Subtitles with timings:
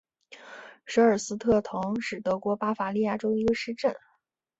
[0.87, 3.95] 舍尔斯特滕是德国巴伐利亚州的一个市镇。